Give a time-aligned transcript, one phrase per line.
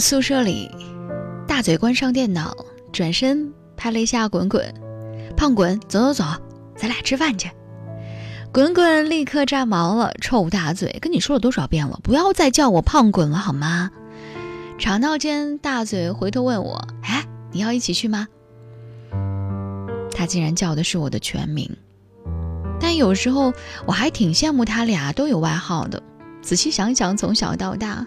[0.00, 0.70] 宿舍里，
[1.46, 2.56] 大嘴关上电脑，
[2.90, 4.74] 转身拍了一下滚滚，
[5.36, 6.24] 胖滚，走走走，
[6.74, 7.50] 咱俩吃饭去。
[8.52, 13.90] 滚滚立刻炸毛了，臭大嘴，跟你说了多少遍了，不要再叫我胖滚了好吗？
[14.78, 18.26] 吵闹间，大嘴回头问我：“哎，你要一起去吗？”
[20.12, 21.70] 他竟然叫的是我的全名，
[22.80, 23.52] 但有时候
[23.86, 26.02] 我还挺羡慕他俩都有外号的。
[26.42, 28.06] 仔细想想，从小到大，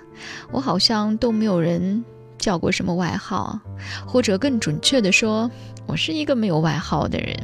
[0.51, 2.03] 我好像都没有人
[2.37, 3.59] 叫过什么外号，
[4.05, 5.49] 或者更准确的说，
[5.85, 7.37] 我是一个没有外号的人。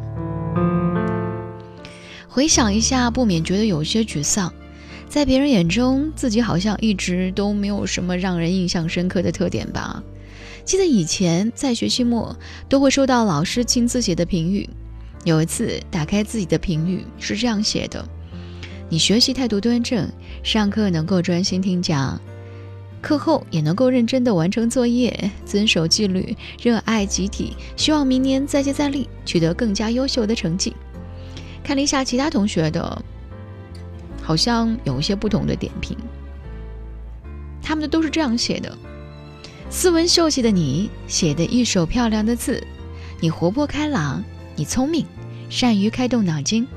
[2.28, 4.54] 回想一下，不免觉得有些沮丧。
[5.08, 10.04] 在别人眼中，自己好像一直都没有什么让人印象深刻的特点吧。
[10.64, 12.38] 记得以前在学期末
[12.68, 14.70] 都会收到老师亲自写的评语，
[15.24, 18.08] 有一次打开自己的评语是这样写的
[18.92, 20.10] ：“你学习态度端正，
[20.42, 22.20] 上课能够专心听讲，
[23.02, 30.76] 课后也能够认真的完成作业，遵守纪律，热爱集体，希望明年再接再厉，取得更加优秀的成绩。”
[31.64, 33.04] 看了一下其他同学的，
[34.24, 35.96] 好像有一些不同的点评，
[37.62, 38.76] 他们的都是这样写的。
[39.70, 42.66] 斯文秀气的你写的一手漂亮的字，
[43.20, 44.24] 你活泼开朗，
[44.56, 45.06] 你聪明，
[45.48, 46.68] 善于开动脑筋，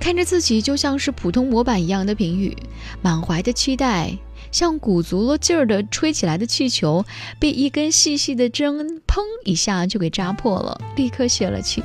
[0.00, 2.56] 看着自己就像是普通模板一样的评语，
[3.02, 4.16] 满怀的期待，
[4.50, 7.04] 像鼓足了劲儿的吹起来的气球，
[7.38, 11.84] 被一根细细的针砰一下就给扎破了，立刻泄了气。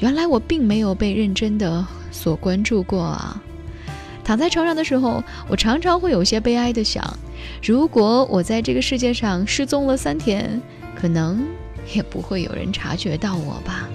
[0.00, 3.40] 原来我并没有被认真的所关注过啊。
[4.24, 7.16] 躺在床上的时候，我常常会有些悲哀的想。
[7.62, 10.60] 如果我在这个世界上失踪了三天，
[10.94, 11.46] 可能
[11.94, 13.88] 也不会有人察觉到我吧。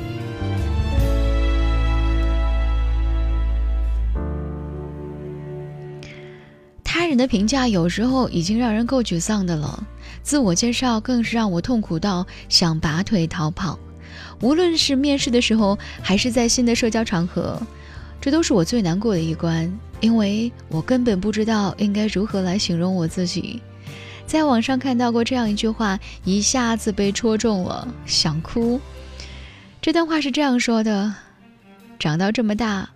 [7.14, 9.86] 人的评价有时候已经让人够沮丧的了，
[10.24, 13.78] 自我介绍更是让我痛苦到想拔腿逃跑。
[14.42, 17.62] 无论是面试的时候，还是在新的社交场合，
[18.20, 19.72] 这都是我最难过的一关。
[20.02, 23.62] 因为我根本不知道应该如何来形容我自己，
[24.26, 28.82] 在网上看到过这样一句话，一下子被戳中了，想哭。
[29.80, 31.14] 这段话是这样说的：
[32.00, 32.90] 长到这么大，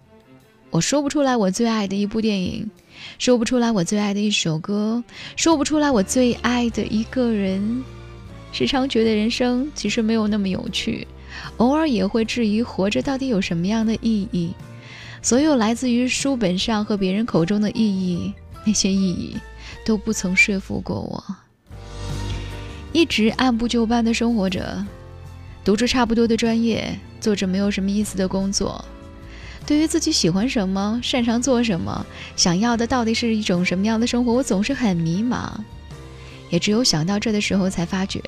[0.72, 2.72] 我说不出来我最爱的一部电影，
[3.18, 5.04] 说不出来我最爱的一首歌，
[5.36, 7.84] 说不出来我最爱的一个人。
[8.52, 11.06] 时常觉得人生其实没有那么有趣，
[11.58, 14.54] 偶尔也会质疑活着到底有什么样的意义。
[15.22, 18.34] 所有来自于书本上和别人口中的意义，
[18.66, 19.36] 那些意义
[19.86, 21.24] 都不曾说服过我。
[22.94, 24.84] 一直按部就班的生活着，
[25.64, 28.84] 读着差不多的专业，做着没有什么意思的工作。
[29.68, 32.04] 对于自己喜欢什么、擅长做什么、
[32.36, 35.52] 想要的到底是一种什么样的生活，我总是很迷茫。
[36.50, 38.24] 也只有想到这的时候，才发觉，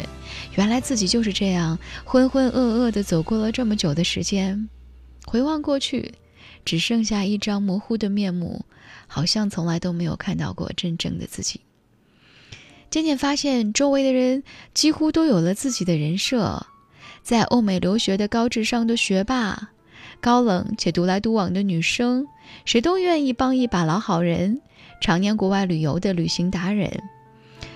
[0.55, 4.69] 原来自己就是这样浑浑噩噩地走过了这么久的时间。
[5.25, 6.13] 回望过去。
[6.65, 8.65] 只剩下一张模糊的面目，
[9.07, 11.61] 好像从来都没有看到过真正的自己。
[12.91, 16.67] 渐渐发现，周围的人几乎都有了自己的人设：
[17.23, 19.69] 在欧美留学的高智商的学霸，
[20.21, 22.27] 高冷且独来独往的女生，
[22.65, 24.61] 谁都愿意帮一把老好人，
[25.01, 27.01] 常年国外旅游的旅行达人。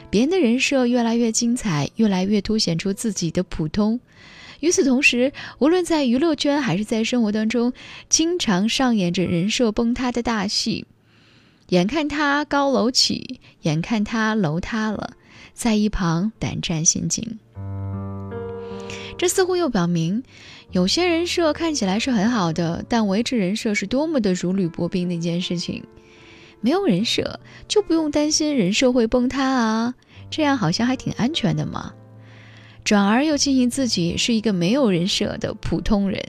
[0.10, 4.00] 别人的人设越来越精彩，越来越凸显出自己的普通。
[4.60, 7.74] 与此同时，无论在娱乐圈还是在生活当中，
[8.10, 10.86] 经常上演着人设崩塌的大戏。
[11.70, 15.14] 眼看他高楼起，眼看他楼塌了，
[15.54, 17.40] 在一旁胆战心惊。
[19.18, 20.24] 这似乎又表明，
[20.74, 25.84] 有些人设看起来是很好的，但维持人设是多么的如履薄冰的一件事情。
[26.62, 29.94] 没有人设，就不用担心人设会崩塌啊，
[30.32, 31.94] 这样好像还挺安全的嘛。
[32.84, 36.20] 转而又庆幸自己是一个没有人设的普通人，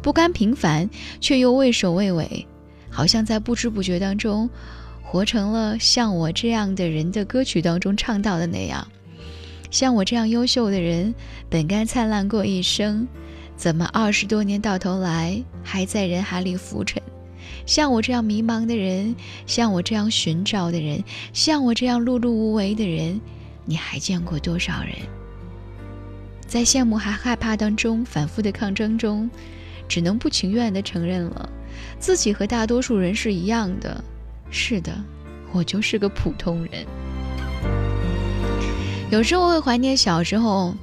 [0.00, 0.88] 不甘平凡，
[1.20, 2.46] 却又畏首畏尾，
[2.88, 4.48] 好像在不知不觉当中，
[5.02, 8.88] 活成了像我这样的人的歌曲当中唱到的那样：
[9.70, 11.14] 像我这样优秀的人，
[11.50, 13.06] 本该灿烂过一生，
[13.60, 17.02] 怎么二十多年到头来还在人海里浮沉？
[17.66, 19.14] 像我这样迷茫的人，
[19.46, 21.04] 像我这样寻找的人，
[21.34, 23.20] 像我这样碌碌无为的人，
[23.66, 24.94] 你还见过多少人？
[26.46, 29.30] 在羡慕还害怕当中反复的抗争中，
[29.86, 31.46] 只能不情愿地承认了，
[31.98, 34.02] 自己和大多数人是一样的。
[34.50, 34.90] 是的，
[35.52, 36.86] 我就是个普通人。
[39.10, 40.74] 有时候会怀念小时候，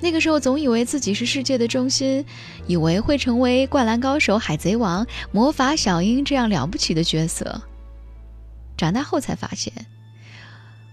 [0.00, 2.24] 那个时候总以为自己是世界的中心，
[2.66, 7.62] 以为会成为灌篮高手、海贼王、魔法小樱这样了不起的角色。
[8.76, 9.72] 长大后才发现。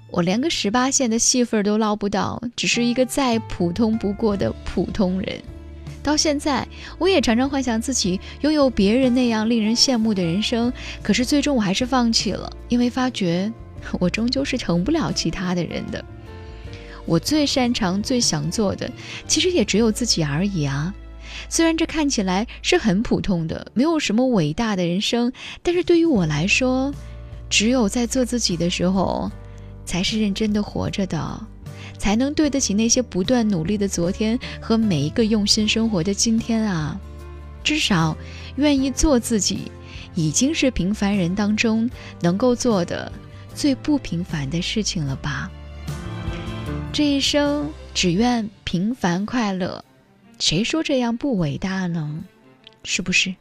[0.10, 5.42] 我连个十八线的戏份都捞不到，只是一个再普通不过的普通人。
[6.04, 6.68] 到现在，
[7.00, 10.72] 我也常常幻想自己拥有别人那样令人羡慕的人生，
[11.02, 13.52] 可是最终我还是放弃了，因为发觉
[14.00, 16.06] 我终究是成不了其他的人的。
[17.06, 18.92] 我最擅长、最想做的，
[19.28, 20.94] 其实也只有自己而已啊。
[21.50, 26.94] 虽然这看起来是很普通的，没有什么伟大的人生，但是对于我来说，
[27.50, 29.32] 只有在做自己的时候，
[29.86, 31.48] 才是认真的活着的。
[31.96, 37.00] 才能对得起那些不断努力的昨天和每一个用心生活的今天啊！
[37.64, 38.18] 至少，
[38.58, 39.72] 愿意做自己，
[40.14, 41.90] 已经是平凡人当中
[42.20, 43.10] 能够做的
[43.56, 45.50] 最不平凡的事情了吧？
[46.94, 49.84] 这一生只愿平凡快乐，
[50.38, 52.24] 谁说这样不伟大呢？
[52.84, 53.34] 是不是？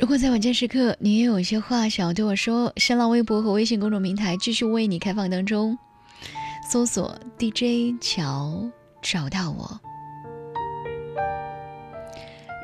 [0.00, 5.78] 如果在晚间时刻，你也有一些话想要对我说，新浪微博和微信公众平台继续为你开放当中，
[6.68, 8.68] 搜索 DJ 乔
[9.00, 9.80] 找到我。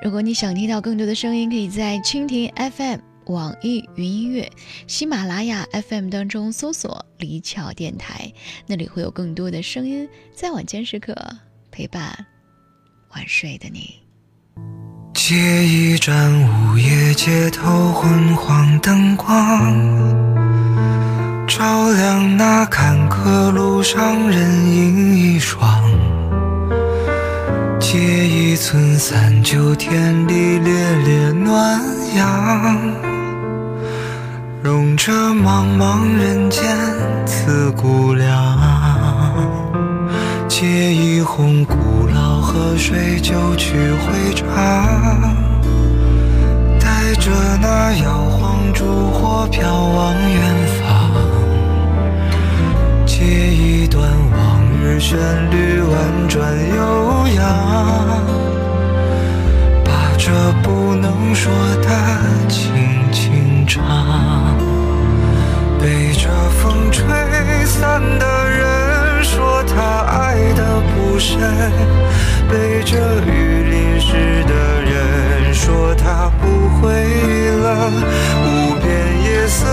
[0.03, 2.99] 如果你想听到更多的声音，可以在蜻蜓 FM、
[3.29, 4.51] 网易云音乐、
[4.87, 8.33] 喜马拉雅 FM 当中搜索李巧电台，
[8.67, 11.15] 那里会有更多的声音在晚间时刻
[11.71, 12.27] 陪伴
[13.11, 13.97] 晚睡的你。
[15.13, 15.35] 借
[15.67, 19.27] 一盏午夜街头昏黄灯光，
[21.47, 25.61] 照亮那坎坷路上人影一双。
[27.79, 31.81] 借一寸三九天里烈烈暖
[32.15, 33.18] 阳，
[34.69, 36.63] 容这茫茫人间
[37.25, 38.29] 刺骨凉。
[40.47, 44.45] 借一泓古老河水，就去回肠，
[46.79, 47.31] 带着
[47.63, 50.85] 那摇晃烛火飘往远方。
[53.07, 55.19] 借一段往日旋
[55.51, 57.43] 律，婉转悠扬，
[59.83, 60.31] 把这
[60.63, 61.51] 不能说
[61.81, 61.89] 的
[62.51, 62.71] 轻
[63.11, 64.48] 轻唱。
[65.81, 66.29] 被这
[66.61, 67.05] 风吹
[67.65, 69.23] 散的人。
[69.23, 69.77] 说他
[70.07, 71.39] 爱的不深，
[72.49, 72.97] 被这
[73.27, 76.87] 雨淋湿的人说他不会
[77.63, 77.93] 冷。
[78.45, 78.89] 无边
[79.23, 79.67] 夜色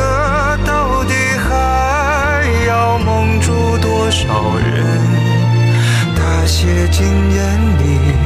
[0.66, 1.14] 到底
[1.48, 5.00] 还要蒙住多少人？
[6.16, 8.25] 他写进眼里。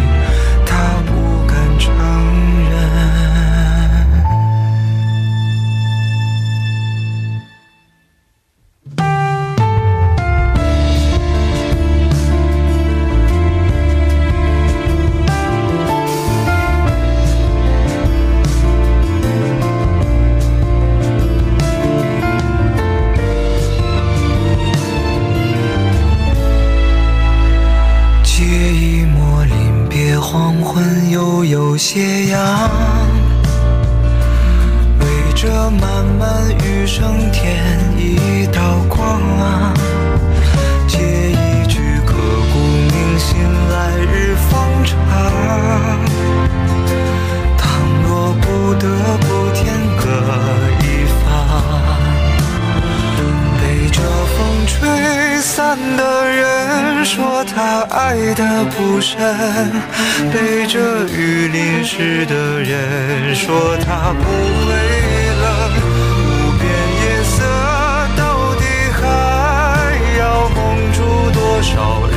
[31.92, 32.70] 斜阳，
[35.00, 35.06] 为
[35.36, 37.58] 这漫漫余生添
[37.98, 39.74] 一道光啊！
[40.88, 41.00] 借
[41.32, 42.14] 一句刻
[42.54, 43.40] 骨铭心，
[43.72, 44.96] 来日方长。
[47.58, 47.66] 倘
[48.04, 48.86] 若不得
[49.22, 50.06] 不天各
[50.86, 50.86] 一
[51.26, 51.26] 方，
[53.60, 53.98] 被这
[54.38, 54.38] 风
[54.68, 59.18] 吹散的人，说他爱得不深。
[60.72, 63.34] 这雨淋湿的人？
[63.34, 64.70] 说他不会
[65.42, 65.50] 冷，
[65.82, 66.70] 无边
[67.02, 67.44] 夜色
[68.16, 68.62] 到底
[68.94, 69.02] 还
[70.20, 70.58] 要蒙
[70.94, 71.00] 住
[71.32, 72.14] 多少人？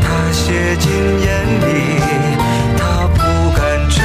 [0.00, 1.98] 他写进眼里，
[2.78, 3.18] 他不
[3.58, 3.98] 敢承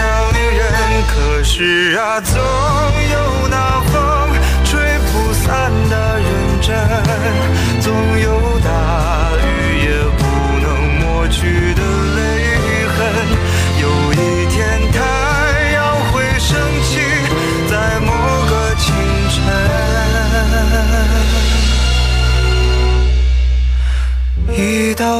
[0.57, 0.59] 认。
[1.07, 3.93] 可是啊，总有那风
[4.65, 6.25] 吹不散的认
[6.63, 6.73] 真，
[7.79, 8.56] 总有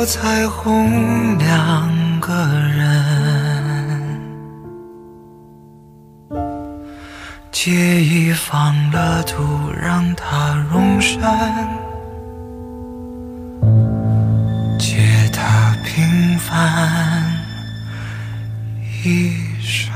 [0.07, 4.21] 彩虹，两个人，
[7.51, 11.19] 借一方乐土，让它容身，
[14.79, 17.25] 借他平凡
[19.03, 19.93] 一生。